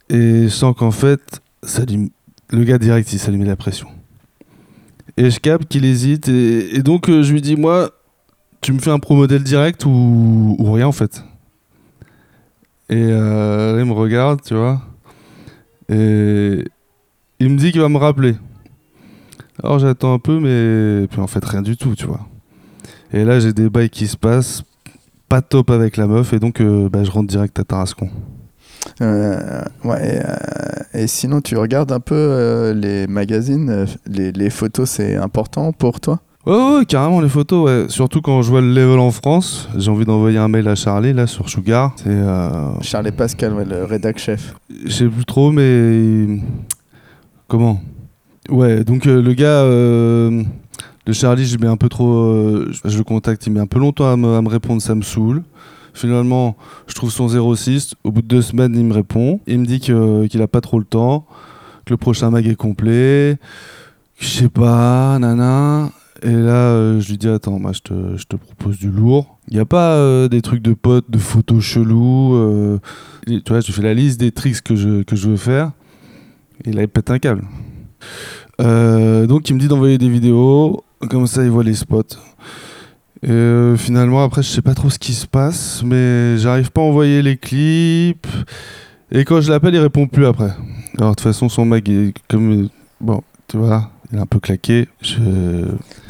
Et 0.09 0.45
je 0.45 0.49
sens 0.49 0.75
qu'en 0.77 0.91
fait, 0.91 1.43
le 2.51 2.65
gars 2.65 2.79
direct, 2.79 3.13
il 3.13 3.39
met 3.39 3.45
la 3.45 3.57
pression. 3.57 3.89
Et 5.17 5.31
je 5.31 5.41
capte 5.41 5.69
qu'il 5.69 5.85
hésite. 5.85 6.29
Et, 6.29 6.83
donc, 6.83 7.09
euh, 7.09 7.23
je 7.23 7.33
lui 7.33 7.41
dis, 7.41 7.57
moi, 7.57 7.91
tu 8.61 8.73
me 8.73 8.79
fais 8.79 8.91
un 8.91 8.99
pro 8.99 9.15
modèle 9.15 9.43
direct 9.43 9.85
ou, 9.85 10.57
ou 10.59 10.73
rien 10.73 10.87
en 10.87 10.93
fait? 10.93 11.25
Et 12.91 13.01
il 13.01 13.85
me 13.85 13.93
regarde, 13.93 14.43
tu 14.43 14.55
vois. 14.55 14.83
Et 15.89 16.65
il 17.41 17.51
me 17.51 17.59
dit 17.59 17.73
qu'il 17.73 17.81
va 17.81 17.89
me 17.89 17.99
rappeler. 17.99 18.37
Alors 19.63 19.79
j'attends 19.79 20.15
un 20.15 20.19
peu, 20.19 20.41
mais 20.41 21.07
puis 21.07 21.21
en 21.21 21.27
fait 21.27 21.45
rien 21.45 21.63
du 21.63 21.77
tout, 21.77 21.95
tu 21.95 22.07
vois. 22.07 22.21
Et 23.13 23.25
là, 23.25 23.39
j'ai 23.39 23.53
des 23.53 23.71
bails 23.71 23.91
qui 23.91 24.09
se 24.09 24.17
passent, 24.17 24.65
pas 25.29 25.41
top 25.41 25.71
avec 25.71 25.97
la 25.97 26.07
meuf, 26.07 26.33
et 26.33 26.41
donc 26.41 26.61
euh, 26.61 26.89
bah, 26.89 27.05
je 27.05 27.11
rentre 27.11 27.29
direct 27.29 27.59
à 27.59 27.65
Tarascon. 27.65 28.09
Euh, 29.01 29.63
ouais, 29.85 30.23
euh, 30.25 30.35
et 30.93 31.07
sinon, 31.07 31.41
tu 31.41 31.57
regardes 31.57 31.93
un 31.93 32.01
peu 32.01 32.15
euh, 32.17 32.75
les 32.75 33.07
magazines, 33.07 33.87
les, 34.07 34.33
les 34.33 34.51
photos, 34.51 34.91
c'est 34.91 35.17
important 35.17 35.73
pour 35.73 36.01
toi? 36.01 36.21
Ouais, 36.45 36.77
ouais, 36.77 36.85
carrément 36.85 37.21
les 37.21 37.29
photos, 37.29 37.65
ouais. 37.65 37.87
Surtout 37.89 38.21
quand 38.21 38.43
je 38.43 38.51
vois 38.51 38.61
le 38.61 38.75
level 38.75 38.99
en 38.99 39.11
France, 39.11 39.69
j'ai 39.77 39.91
envie 39.91 40.05
d'envoyer 40.05 40.39
un 40.39 40.49
mail 40.49 40.69
à 40.69 40.75
Charlie, 40.75 41.13
là, 41.13 41.27
sur 41.27 41.49
Sugar. 41.49 41.95
C'est. 41.97 42.21
Charles 42.83 43.07
et 43.07 43.13
Pascal, 43.13 43.55
ouais, 43.55 43.65
le 43.65 43.85
rédac 43.85 44.19
chef. 44.19 44.55
Je 44.85 44.91
sais 44.91 45.09
plus 45.09 45.25
trop, 45.25 45.53
mais. 45.53 46.41
Comment? 47.49 47.81
Ouais, 48.49 48.85
donc 48.85 49.07
euh, 49.07 49.23
le 49.23 49.33
gars, 49.33 49.63
euh, 49.63 50.43
le 51.07 51.13
Charlie, 51.13 51.47
je 51.47 51.57
mets 51.59 51.67
un 51.67 51.77
peu 51.77 51.89
trop. 51.89 52.13
euh, 52.13 52.71
je 52.85 52.99
le 52.99 53.05
contacte, 53.05 53.47
il 53.47 53.53
met 53.53 53.61
un 53.61 53.67
peu 53.67 53.79
longtemps 53.79 54.11
à 54.13 54.17
me, 54.17 54.49
répondre, 54.49 54.83
ça 54.83 54.95
me 54.95 55.03
saoule. 55.03 55.43
Finalement, 55.95 56.57
je 56.87 56.95
trouve 56.95 57.11
son 57.11 57.29
06. 57.55 57.95
Au 58.05 58.11
bout 58.11 58.21
de 58.23 58.27
deux 58.27 58.43
semaines, 58.43 58.75
il 58.77 58.85
me 58.85 58.93
répond. 58.93 59.41
Il 59.47 59.61
me 59.61 59.67
dit 59.67 59.81
que- 59.81 60.27
qu'il 60.27 60.43
a 60.43 60.49
pas 60.49 60.61
trop 60.61 60.79
le 60.79 60.85
temps, 60.85 61.25
que 61.87 61.93
le 61.95 61.97
prochain 61.97 62.31
mag 62.31 62.47
est 62.47 62.57
complet. 62.57 63.39
Je 64.19 64.27
sais 64.27 64.49
pas, 64.49 65.19
nana. 65.19 65.91
Et 66.23 66.31
là, 66.33 66.71
euh, 66.73 67.01
je 67.01 67.11
lui 67.11 67.19
dis 67.19 67.29
Attends, 67.29 67.59
moi, 67.59 67.73
je 67.73 67.81
te, 67.81 68.17
je 68.17 68.25
te 68.25 68.37
propose 68.37 68.79
du 68.79 68.91
lourd. 68.91 69.39
Il 69.49 69.55
n'y 69.55 69.61
a 69.61 69.65
pas 69.67 69.93
euh, 69.95 70.29
des 70.29 70.43
trucs 70.43 70.63
de 70.63 70.73
potes, 70.75 71.11
de 71.11 71.19
photos 71.19 71.63
chelous. 71.63 72.35
euh, 72.35 72.79
et, 73.27 73.41
tu 73.41 73.53
vois, 73.53 73.61
je 73.61 73.73
fais 73.73 73.83
la 73.83 73.95
liste 73.95 74.19
des 74.21 74.33
tricks 74.33 74.63
que 74.63 74.75
je, 74.77 75.03
que 75.03 75.17
je 75.17 75.29
veux 75.31 75.37
faire. 75.37 75.71
Et 76.65 76.73
là, 76.73 76.83
il 76.83 76.89
pète 76.89 77.11
un 77.11 77.19
câble. 77.19 77.45
Euh, 78.61 79.27
donc, 79.27 79.49
il 79.49 79.55
me 79.55 79.61
dit 79.61 79.69
d'envoyer 79.69 79.99
des 79.99 80.09
vidéos. 80.09 80.85
Comme 81.11 81.27
ça, 81.27 81.43
il 81.43 81.51
voit 81.51 81.65
les 81.65 81.75
spots. 81.75 82.03
Et 83.23 83.31
euh, 83.31 83.77
finalement, 83.77 84.23
après, 84.23 84.43
je 84.43 84.49
sais 84.49 84.63
pas 84.63 84.75
trop 84.75 84.91
ce 84.91 84.99
qui 84.99 85.13
se 85.15 85.27
passe. 85.27 85.83
Mais 85.85 86.37
j'arrive 86.39 86.71
pas 86.71 86.81
à 86.81 86.85
envoyer 86.85 87.23
les 87.23 87.37
clips. 87.37 88.27
Et 89.11 89.25
quand 89.25 89.41
je 89.41 89.51
l'appelle, 89.51 89.75
il 89.75 89.81
répond 89.81 90.07
plus 90.07 90.27
après. 90.27 90.51
Alors, 90.99 91.11
de 91.11 91.15
toute 91.17 91.21
façon, 91.21 91.49
son 91.49 91.65
mag 91.65 91.89
est 91.89 92.15
comme. 92.29 92.69
Bon, 93.01 93.23
tu 93.49 93.57
vois, 93.59 93.91
il 94.11 94.19
est 94.19 94.21
un 94.21 94.27
peu 94.27 94.41
claqué. 94.41 94.89
Je. 95.03 95.19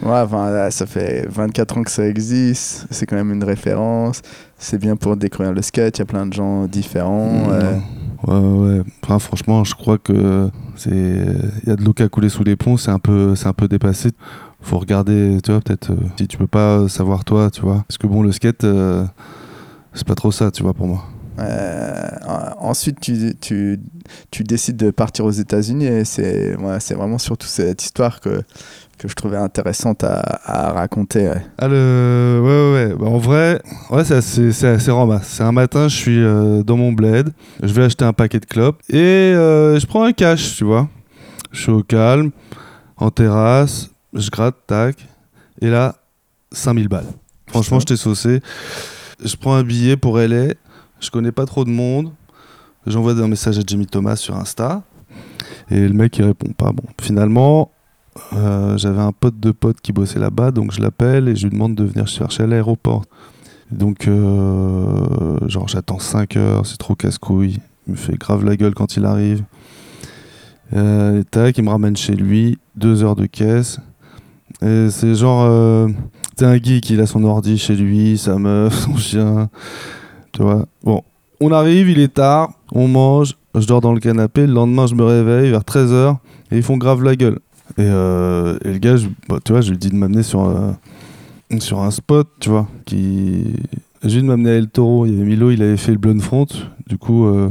Ouais, 0.03 0.27
là, 0.31 0.71
ça 0.71 0.87
fait 0.87 1.27
24 1.29 1.79
ans 1.79 1.83
que 1.83 1.91
ça 1.91 2.07
existe, 2.07 2.87
c'est 2.91 3.07
quand 3.07 3.17
même 3.17 3.33
une 3.33 3.45
référence, 3.45 4.23
c'est 4.59 4.79
bien 4.79 4.97
pour 4.97 5.17
découvrir 5.17 5.53
le 5.53 5.63
skate, 5.63 5.99
il 5.99 6.01
y 6.01 6.03
a 6.03 6.07
plein 6.07 6.27
de 6.27 6.33
gens 6.33 6.67
différents. 6.67 7.49
euh, 7.51 7.77
Ouais, 8.26 8.38
ouais. 8.38 8.83
Franchement, 9.19 9.64
je 9.64 9.75
crois 9.75 9.99
que 9.99 10.50
c'est. 10.76 10.90
Il 10.90 11.69
y 11.69 11.71
a 11.71 11.76
de 11.76 11.83
l'eau 11.83 11.93
qui 11.93 12.02
a 12.02 12.09
coulé 12.09 12.28
sous 12.28 12.45
les 12.45 12.57
ponts, 12.57 12.76
c'est 12.76 12.90
un 12.90 12.99
peu, 12.99 13.35
c'est 13.35 13.47
un 13.47 13.52
peu 13.52 13.69
dépassé. 13.69 14.11
Faut 14.61 14.78
regarder, 14.78 15.38
tu 15.45 15.50
vois, 15.50 15.61
peut-être 15.61 15.90
euh, 15.90 15.97
si 16.16 16.26
tu 16.26 16.38
peux 16.38 16.47
pas 16.47 16.88
savoir 16.88 17.25
toi, 17.25 17.50
tu 17.50 17.61
vois. 17.61 17.85
Parce 17.87 17.99
que 17.99 18.07
bon, 18.07 18.23
le 18.23 18.33
skate, 18.33 18.64
euh, 18.64 19.04
c'est 19.93 20.07
pas 20.07 20.14
trop 20.14 20.33
ça, 20.33 20.50
tu 20.50 20.62
vois, 20.62 20.73
pour 20.73 20.87
moi. 20.87 21.04
Euh, 21.38 22.09
ensuite, 22.59 23.00
tu, 23.00 23.35
tu, 23.40 23.81
tu, 24.31 24.45
décides 24.45 24.76
de 24.76 24.90
partir 24.90 25.25
aux 25.25 25.33
États-Unis 25.33 25.87
et 25.87 26.04
c'est 26.04 26.57
ouais, 26.57 26.78
vraiment 26.95 27.19
surtout 27.19 27.49
cette 27.49 27.83
histoire 27.83 28.21
que, 28.21 28.43
que 28.97 29.09
je 29.09 29.15
trouvais 29.15 29.37
intéressante 29.37 30.05
à, 30.05 30.41
à 30.45 30.73
raconter. 30.73 31.29
Ouais. 31.29 31.47
Ah, 31.59 31.69
le... 31.69 32.41
ouais, 32.43 32.73
ouais, 32.75 32.95
bah, 32.99 33.07
en 33.07 33.19
vrai, 33.19 33.61
ouais, 33.91 34.05
c'est 34.05 34.15
assez, 34.15 34.67
assez 34.67 34.91
ramasse. 34.91 35.29
C'est 35.29 35.43
un 35.43 35.53
matin, 35.53 35.89
je 35.89 35.97
suis 35.97 36.19
euh, 36.19 36.63
dans 36.63 36.77
mon 36.77 36.93
bled, 36.93 37.31
je 37.63 37.73
vais 37.73 37.85
acheter 37.85 38.05
un 38.05 38.13
paquet 38.13 38.41
de 38.41 38.47
clopes 38.47 38.81
et 38.89 38.97
euh, 38.99 39.79
je 39.79 39.87
prends 39.87 40.05
un 40.05 40.13
cash, 40.13 40.57
tu 40.57 40.65
vois. 40.65 40.89
Je 41.53 41.63
suis 41.63 41.73
au 41.73 41.83
calme, 41.83 42.31
en 42.97 43.11
terrasse, 43.11 43.91
je 44.13 44.31
gratte, 44.31 44.57
tac, 44.67 44.97
et 45.61 45.69
là, 45.69 45.97
5000 46.53 46.89
balles. 46.89 47.07
Franchement, 47.47 47.81
je 47.81 47.87
t'ai 47.87 47.97
saucé. 47.97 48.41
Je 49.25 49.37
prends 49.37 49.55
un 49.55 49.63
billet 49.63 49.97
pour 49.97 50.19
LA, 50.19 50.55
je 51.01 51.11
connais 51.11 51.33
pas 51.33 51.47
trop 51.47 51.65
de 51.65 51.71
monde. 51.71 52.13
J'envoie 52.87 53.13
un 53.13 53.29
message 53.29 53.59
à 53.59 53.63
Jimmy 53.67 53.87
Thomas 53.87 54.17
sur 54.17 54.37
Insta. 54.37 54.83
Et 55.71 55.81
le 55.81 55.95
mec, 55.95 56.19
il 56.19 56.25
répond 56.25 56.53
pas. 56.53 56.73
Bon, 56.73 56.85
finalement, 57.01 57.71
euh, 58.33 58.76
j'avais 58.78 59.00
un 59.00 59.12
pote 59.12 59.38
de 59.40 59.50
pote 59.50 59.80
qui 59.80 59.92
bossait 59.92 60.18
là-bas, 60.18 60.50
donc 60.50 60.73
je 60.73 60.80
l'appelle 60.80 61.28
et 61.28 61.37
je 61.37 61.44
lui 61.44 61.52
demande 61.52 61.75
de 61.75 61.85
venir 61.85 62.06
chercher 62.06 62.44
à 62.44 62.47
l'aéroport. 62.47 63.04
Donc, 63.71 64.06
euh, 64.06 65.49
genre, 65.49 65.68
j'attends 65.68 65.99
5 65.99 66.37
heures, 66.37 66.66
c'est 66.66 66.76
trop 66.76 66.94
casse-couille. 66.94 67.59
Il 67.87 67.92
me 67.92 67.97
fait 67.97 68.16
grave 68.16 68.44
la 68.44 68.56
gueule 68.56 68.75
quand 68.75 68.97
il 68.97 69.04
arrive. 69.04 69.42
Euh, 70.75 71.21
et 71.21 71.25
tac, 71.25 71.59
il 71.59 71.64
me 71.64 71.71
ramène 71.71 71.97
chez 71.97 72.14
lui, 72.14 72.59
2 72.76 73.02
heures 73.02 73.16
de 73.16 73.26
caisse. 73.26 73.78
Et 74.62 74.88
c'est 74.90 75.14
genre, 75.14 75.88
c'est 76.37 76.47
un 76.47 76.56
geek, 76.56 76.88
il 76.90 77.00
a 77.00 77.06
son 77.06 77.25
ordi 77.25 77.59
chez 77.59 77.75
lui, 77.75 78.16
sa 78.18 78.37
meuf, 78.37 78.75
son 78.85 78.97
chien. 78.97 79.49
Tu 80.33 80.42
vois. 80.42 80.66
Bon, 80.83 81.02
on 81.40 81.50
arrive, 81.52 81.90
il 81.90 81.99
est 81.99 82.14
tard, 82.14 82.52
on 82.73 82.87
mange, 82.88 83.37
je 83.54 83.66
dors 83.66 83.80
dans 83.80 83.92
le 83.92 84.00
canapé. 84.00 84.47
Le 84.47 84.52
lendemain, 84.52 84.87
je 84.87 84.94
me 84.94 85.04
réveille 85.04 85.50
vers 85.50 85.62
13h 85.62 86.16
et 86.50 86.56
ils 86.56 86.62
font 86.62 86.76
grave 86.76 87.02
la 87.02 87.16
gueule. 87.16 87.38
Et, 87.78 87.83
euh, 87.83 88.59
et 88.64 88.73
le 88.73 88.78
gars, 88.78 88.97
bah, 89.28 89.38
tu 89.44 89.52
vois, 89.52 89.61
je 89.61 89.71
lui 89.71 89.78
dis 89.78 89.88
de 89.88 89.97
m'amener 89.97 90.23
sur, 90.23 90.44
euh, 90.44 90.73
sur 91.59 91.80
un 91.80 91.90
spot, 91.90 92.28
tu 92.40 92.50
vois, 92.50 92.68
qui. 92.85 93.44
J'ai 94.02 94.21
de 94.21 94.26
m'amener 94.26 94.50
à 94.50 94.54
El 94.54 94.68
Toro. 94.68 95.06
Il 95.06 95.14
y 95.14 95.16
avait 95.16 95.25
Milo, 95.25 95.50
il 95.50 95.62
avait 95.62 95.78
fait 95.78 95.92
le 95.92 95.99
Blonde 95.99 96.21
Front. 96.21 96.47
Du 96.87 96.99
coup, 96.99 97.26
euh, 97.26 97.50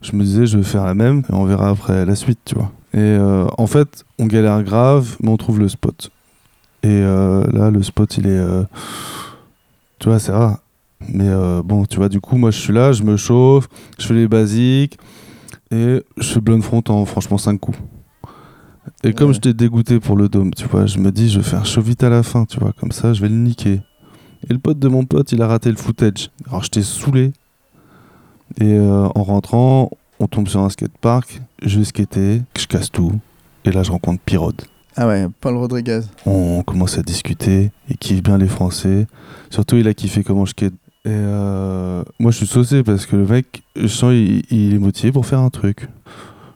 je 0.00 0.16
me 0.16 0.24
disais, 0.24 0.46
je 0.46 0.56
vais 0.56 0.64
faire 0.64 0.84
la 0.84 0.94
même 0.94 1.22
et 1.30 1.34
on 1.34 1.44
verra 1.44 1.68
après 1.68 2.06
la 2.06 2.14
suite, 2.14 2.38
tu 2.44 2.54
vois. 2.54 2.72
Et 2.94 3.18
en 3.58 3.66
fait, 3.66 4.04
on 4.20 4.26
galère 4.26 4.62
grave, 4.62 5.16
mais 5.20 5.28
on 5.28 5.36
trouve 5.36 5.58
le 5.58 5.68
spot. 5.68 6.10
Et 6.84 7.00
là, 7.00 7.70
le 7.70 7.82
spot, 7.82 8.16
il 8.16 8.28
est. 8.28 8.42
tu 9.98 10.08
vois, 10.08 10.20
c'est 10.20 10.32
rare. 10.32 10.58
Mais 11.08 11.28
bon, 11.64 11.84
tu 11.84 11.96
vois, 11.96 12.08
du 12.08 12.20
coup, 12.20 12.36
moi, 12.36 12.50
je 12.50 12.58
suis 12.58 12.72
là, 12.72 12.92
je 12.92 13.02
me 13.02 13.16
chauffe, 13.16 13.68
je 13.98 14.06
fais 14.06 14.14
les 14.14 14.28
basiques 14.28 14.96
et 15.70 16.02
je 16.16 16.32
fais 16.32 16.40
Blonde 16.40 16.62
Front 16.62 16.84
en 16.88 17.04
franchement 17.04 17.36
5 17.36 17.58
coups. 17.58 17.78
Et 19.04 19.12
comme 19.12 19.34
je 19.34 19.38
t'ai 19.38 19.52
dégoûté 19.52 20.00
pour 20.00 20.16
le 20.16 20.30
dôme, 20.30 20.54
tu 20.54 20.64
vois, 20.66 20.86
je 20.86 20.98
me 20.98 21.12
dis, 21.12 21.28
je 21.28 21.38
vais 21.38 21.44
faire 21.44 21.66
chaud 21.66 21.82
vite 21.82 22.02
à 22.02 22.08
la 22.08 22.22
fin, 22.22 22.46
tu 22.46 22.58
vois, 22.58 22.72
comme 22.72 22.90
ça, 22.90 23.12
je 23.12 23.20
vais 23.20 23.28
le 23.28 23.34
niquer. 23.34 23.82
Et 24.48 24.52
le 24.52 24.58
pote 24.58 24.78
de 24.78 24.88
mon 24.88 25.04
pote, 25.04 25.30
il 25.32 25.42
a 25.42 25.46
raté 25.46 25.68
le 25.68 25.76
footage. 25.76 26.30
Alors 26.48 26.62
j'étais 26.62 26.82
saoulé. 26.82 27.32
Et 28.58 28.72
euh, 28.78 29.06
en 29.14 29.22
rentrant, 29.22 29.90
on 30.20 30.26
tombe 30.26 30.48
sur 30.48 30.60
un 30.60 30.70
skatepark, 30.70 31.42
je 31.62 31.78
vais 31.78 31.84
skater, 31.84 32.40
je 32.58 32.66
casse 32.66 32.90
tout. 32.90 33.12
Et 33.66 33.72
là, 33.72 33.82
je 33.82 33.90
rencontre 33.90 34.22
Pirode. 34.24 34.62
Ah 34.96 35.06
ouais, 35.06 35.26
Paul 35.38 35.56
Rodriguez. 35.56 36.00
On 36.24 36.62
commence 36.62 36.96
à 36.96 37.02
discuter, 37.02 37.72
il 37.90 37.98
kiffe 37.98 38.22
bien 38.22 38.38
les 38.38 38.48
Français. 38.48 39.06
Surtout, 39.50 39.76
il 39.76 39.86
a 39.86 39.92
kiffé 39.92 40.24
comment 40.24 40.46
je 40.46 40.52
skate. 40.52 40.72
Et 41.04 41.10
euh, 41.10 42.02
moi, 42.18 42.30
je 42.30 42.38
suis 42.38 42.46
saucé 42.46 42.82
parce 42.82 43.04
que 43.04 43.16
le 43.16 43.26
mec, 43.26 43.64
je 43.76 43.86
sens, 43.86 44.14
il, 44.14 44.44
il 44.50 44.72
est 44.72 44.78
motivé 44.78 45.12
pour 45.12 45.26
faire 45.26 45.40
un 45.40 45.50
truc. 45.50 45.88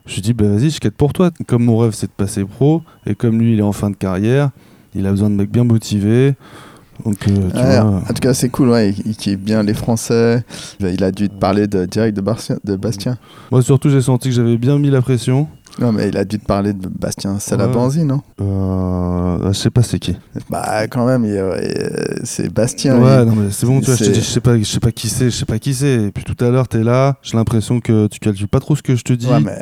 Je 0.09 0.15
lui 0.15 0.21
dis, 0.23 0.33
bah 0.33 0.47
vas-y, 0.47 0.71
je 0.71 0.79
quête 0.79 0.95
pour 0.95 1.13
toi. 1.13 1.29
Comme 1.45 1.65
mon 1.65 1.77
rêve, 1.77 1.91
c'est 1.93 2.07
de 2.07 2.11
passer 2.11 2.43
pro, 2.43 2.81
et 3.05 3.13
comme 3.13 3.39
lui, 3.39 3.53
il 3.53 3.59
est 3.59 3.63
en 3.63 3.71
fin 3.71 3.91
de 3.91 3.95
carrière, 3.95 4.49
il 4.95 5.05
a 5.05 5.11
besoin 5.11 5.29
de 5.29 5.35
mecs 5.35 5.51
bien 5.51 5.63
motivés. 5.63 6.33
Donc, 7.05 7.27
euh, 7.27 7.49
tu 7.49 7.61
vois... 7.61 7.85
En 7.85 8.13
tout 8.13 8.21
cas, 8.21 8.33
c'est 8.33 8.49
cool, 8.49 8.69
ouais, 8.69 8.93
il, 9.05 9.15
kiffe 9.15 9.39
bien 9.39 9.63
les 9.63 9.73
Français. 9.73 10.43
Il 10.79 11.03
a 11.03 11.11
dû 11.11 11.29
te 11.29 11.35
parler 11.35 11.67
de, 11.67 11.85
direct 11.85 12.15
de, 12.17 12.21
de 12.63 12.75
Bastien. 12.75 13.17
Moi, 13.51 13.61
surtout, 13.61 13.89
j'ai 13.89 14.01
senti 14.01 14.29
que 14.29 14.35
j'avais 14.35 14.57
bien 14.57 14.77
mis 14.77 14.89
la 14.89 15.01
pression. 15.01 15.47
Non, 15.79 15.93
mais 15.93 16.09
il 16.09 16.17
a 16.17 16.25
dû 16.25 16.39
te 16.39 16.45
parler 16.45 16.73
de 16.73 16.87
Bastien 16.87 17.39
Salabanzi, 17.39 18.03
non? 18.03 18.21
Euh, 18.41 19.47
Je 19.47 19.53
sais 19.53 19.69
pas 19.69 19.81
c'est 19.83 19.99
qui. 19.99 20.17
Bah, 20.49 20.87
quand 20.87 21.05
même, 21.05 21.25
c'est 22.23 22.51
Bastien. 22.53 22.99
Ouais, 22.99 23.23
non, 23.23 23.35
mais 23.35 23.51
c'est 23.51 23.65
bon, 23.65 23.79
tu 23.79 23.85
vois, 23.85 23.95
je, 23.95 24.13
je, 24.13 24.19
sais 24.19 24.41
pas, 24.41 24.57
je 24.57 24.63
sais 24.63 24.79
pas 24.79 24.91
qui 24.91 25.07
c'est, 25.07 25.25
je 25.25 25.35
sais 25.35 25.45
pas 25.45 25.59
qui 25.59 25.73
c'est. 25.73 26.05
Et 26.05 26.11
puis 26.11 26.23
tout 26.23 26.43
à 26.43 26.49
l'heure, 26.49 26.67
t'es 26.67 26.83
là, 26.83 27.17
j'ai 27.21 27.37
l'impression 27.37 27.79
que 27.79 28.07
tu 28.07 28.19
calcules 28.19 28.47
pas 28.47 28.59
trop 28.59 28.75
ce 28.75 28.81
que 28.81 28.95
je 28.95 29.03
te 29.03 29.13
dis. 29.13 29.27
Ouais, 29.27 29.39
mais. 29.39 29.53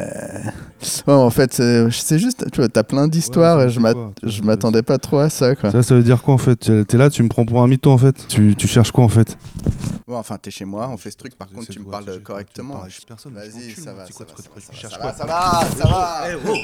Ouais, 1.07 1.13
en 1.13 1.29
fait, 1.29 1.53
c'est 1.53 2.19
juste, 2.19 2.49
tu 2.51 2.61
vois, 2.61 2.69
t'as 2.69 2.83
plein 2.83 3.07
d'histoires 3.07 3.61
et 3.61 3.69
je 3.69 4.41
m'attendais 4.41 4.83
pas 4.83 4.97
trop 4.97 5.19
à 5.19 5.29
ça, 5.29 5.55
quoi. 5.55 5.71
Ça, 5.71 5.83
ça 5.83 5.95
veut 5.95 6.03
dire 6.03 6.21
quoi, 6.21 6.33
en 6.33 6.37
fait? 6.37 6.85
T'es 6.87 6.97
là, 6.97 7.09
tu 7.09 7.23
me 7.23 7.29
prends 7.29 7.45
pour 7.45 7.61
un 7.61 7.67
mytho, 7.67 7.91
en 7.91 7.97
fait. 7.97 8.27
Tu, 8.27 8.55
tu 8.55 8.67
cherches 8.67 8.91
quoi, 8.91 9.03
en 9.03 9.09
fait? 9.09 9.37
Ouais, 10.07 10.15
enfin, 10.15 10.37
t'es 10.41 10.51
chez 10.51 10.65
moi, 10.65 10.87
on 10.89 10.97
fait 10.97 11.11
ce 11.11 11.17
truc, 11.17 11.35
par 11.37 11.49
contre, 11.49 11.67
tu 11.67 11.79
me 11.79 11.85
parles 11.85 12.21
correctement. 12.23 12.83
Vas-y, 13.25 13.71
ça 13.71 13.93
va, 13.93 14.05
ça 14.05 14.25
va, 14.97 15.13
ça 15.13 15.25
va, 15.25 15.65
ça 15.75 15.87
va. 15.87 16.31
Eh, 16.31 16.35
oh, 16.47 16.55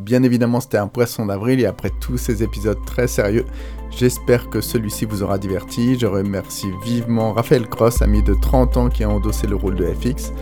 Bien 0.00 0.22
évidemment, 0.22 0.60
c'était 0.60 0.78
un 0.78 0.88
poisson 0.88 1.26
d'avril 1.26 1.60
et 1.60 1.66
après 1.66 1.90
tous 2.00 2.16
ces 2.16 2.42
épisodes 2.42 2.78
très 2.86 3.06
sérieux, 3.06 3.44
j'espère 3.90 4.48
que 4.48 4.62
celui-ci 4.62 5.04
vous 5.04 5.22
aura 5.22 5.36
diverti. 5.36 5.98
Je 5.98 6.06
remercie 6.06 6.70
vivement 6.82 7.34
Raphaël 7.34 7.68
Cross, 7.68 8.00
ami 8.00 8.22
de 8.22 8.32
30 8.32 8.76
ans 8.78 8.88
qui 8.88 9.04
a 9.04 9.10
endossé 9.10 9.46
le 9.46 9.56
rôle 9.56 9.74
de 9.74 9.84
FX. 9.84 10.32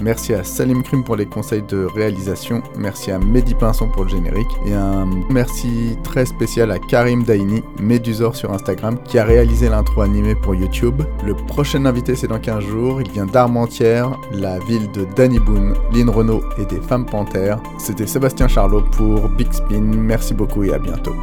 Merci 0.00 0.34
à 0.34 0.44
Salim 0.44 0.82
Krim 0.82 1.02
pour 1.02 1.16
les 1.16 1.26
conseils 1.26 1.62
de 1.62 1.84
réalisation. 1.84 2.62
Merci 2.76 3.10
à 3.10 3.18
Mehdi 3.18 3.54
Pinson 3.54 3.88
pour 3.88 4.04
le 4.04 4.10
générique. 4.10 4.48
Et 4.66 4.72
un 4.72 5.08
merci 5.28 5.96
très 6.04 6.26
spécial 6.26 6.70
à 6.70 6.78
Karim 6.78 7.24
Daini, 7.24 7.62
Médusor 7.80 8.36
sur 8.36 8.52
Instagram, 8.52 8.98
qui 9.04 9.18
a 9.18 9.24
réalisé 9.24 9.68
l'intro 9.68 10.02
animée 10.02 10.34
pour 10.34 10.54
YouTube. 10.54 11.02
Le 11.24 11.34
prochain 11.34 11.84
invité, 11.84 12.14
c'est 12.14 12.28
dans 12.28 12.38
15 12.38 12.64
jours. 12.64 13.00
Il 13.02 13.10
vient 13.10 13.26
d'Armentières, 13.26 14.18
la 14.32 14.58
ville 14.60 14.90
de 14.92 15.06
Danny 15.16 15.38
Boone, 15.38 15.74
Lynn 15.92 16.10
Renault 16.10 16.42
et 16.58 16.64
des 16.66 16.80
Femmes 16.80 17.06
Panthères. 17.06 17.60
C'était 17.78 18.06
Sébastien 18.06 18.48
Charlot 18.48 18.82
pour 18.92 19.28
Big 19.28 19.52
Spin. 19.52 19.80
Merci 19.80 20.34
beaucoup 20.34 20.64
et 20.64 20.72
à 20.72 20.78
bientôt. 20.78 21.14